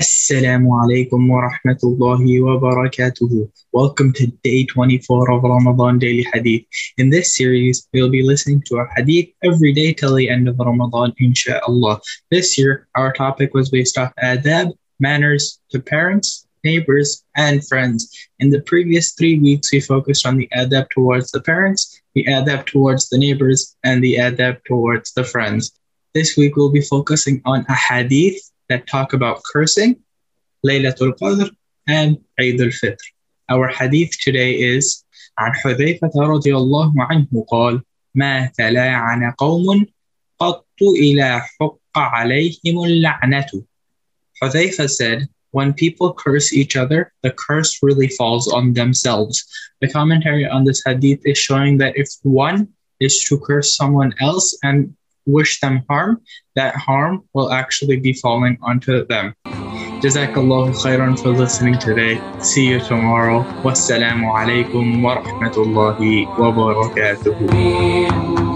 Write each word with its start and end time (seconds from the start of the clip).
Assalamu 0.00 0.70
alaikum 0.80 1.28
wa 1.28 1.46
rahmatullahi 1.46 2.42
wa 2.42 2.58
barakatuhu. 2.58 3.52
Welcome 3.72 4.14
to 4.14 4.28
day 4.42 4.64
24 4.64 5.30
of 5.30 5.42
Ramadan 5.42 5.98
Daily 5.98 6.26
Hadith. 6.32 6.64
In 6.96 7.10
this 7.10 7.36
series, 7.36 7.86
we'll 7.92 8.08
be 8.08 8.22
listening 8.22 8.62
to 8.68 8.78
a 8.78 8.86
hadith 8.96 9.28
every 9.44 9.74
day 9.74 9.92
till 9.92 10.14
the 10.14 10.30
end 10.30 10.48
of 10.48 10.58
Ramadan, 10.58 11.12
inshallah. 11.18 12.00
This 12.30 12.56
year, 12.56 12.88
our 12.94 13.12
topic 13.12 13.52
was 13.52 13.68
based 13.68 13.98
off 13.98 14.10
adab, 14.24 14.72
manners 15.00 15.60
to 15.70 15.78
parents, 15.78 16.46
neighbors, 16.64 17.22
and 17.36 17.60
friends. 17.68 18.10
In 18.38 18.48
the 18.48 18.62
previous 18.62 19.12
three 19.12 19.38
weeks, 19.38 19.70
we 19.70 19.80
focused 19.80 20.24
on 20.24 20.38
the 20.38 20.48
adab 20.56 20.88
towards 20.88 21.30
the 21.30 21.42
parents, 21.42 22.00
the 22.14 22.24
adab 22.24 22.64
towards 22.64 23.10
the 23.10 23.18
neighbors, 23.18 23.76
and 23.84 24.02
the 24.02 24.14
adab 24.14 24.64
towards 24.64 25.12
the 25.12 25.24
friends. 25.24 25.72
This 26.14 26.38
week, 26.38 26.56
we'll 26.56 26.72
be 26.72 26.80
focusing 26.80 27.42
on 27.44 27.66
a 27.68 27.74
hadith 27.74 28.40
that 28.69 28.87
talk 28.87 29.13
about 29.13 29.41
cursing, 29.43 29.97
Laylatul 30.65 31.17
Qadr, 31.19 31.49
and 31.87 32.17
Eid 32.39 32.61
al-Fitr. 32.61 33.05
Our 33.49 33.67
hadith 33.67 34.17
today 34.21 34.53
is 34.53 35.05
عن 35.39 35.53
حذيفة 35.53 36.11
رضي 36.15 36.55
الله 36.55 36.93
عنه 36.97 37.45
قال 37.49 37.81
ما 38.15 38.51
تلاعن 38.57 39.31
قوم 39.37 39.85
قط 40.39 40.65
إلى 40.81 41.41
حق 41.41 41.97
عليهم 41.97 42.83
اللعنة 42.83 43.65
Hudhaifa 44.43 44.89
said, 44.89 45.29
when 45.51 45.73
people 45.73 46.13
curse 46.13 46.51
each 46.51 46.75
other, 46.75 47.13
the 47.23 47.31
curse 47.31 47.79
really 47.81 48.09
falls 48.09 48.51
on 48.51 48.73
themselves. 48.73 49.45
The 49.79 49.87
commentary 49.87 50.45
on 50.45 50.65
this 50.65 50.83
hadith 50.85 51.21
is 51.23 51.37
showing 51.37 51.77
that 51.77 51.95
if 51.95 52.09
one 52.23 52.67
is 52.99 53.23
to 53.29 53.39
curse 53.39 53.77
someone 53.77 54.13
else 54.19 54.57
and 54.63 54.93
wish 55.30 55.60
them 55.60 55.82
harm, 55.88 56.20
that 56.56 56.74
harm 56.76 57.22
will 57.34 57.52
actually 57.52 58.00
be 58.00 58.12
falling 58.12 58.58
onto 58.62 59.06
them. 59.06 59.34
Jazakallahu 60.00 60.72
khairan 60.82 61.18
for 61.20 61.30
listening 61.30 61.78
today. 61.78 62.20
See 62.40 62.66
you 62.66 62.80
tomorrow. 62.80 63.44
Wassalamu 63.62 64.32
alaikum 64.32 65.02
wa 65.02 65.22
rahmatullahi 65.22 66.26
wa. 66.38 68.50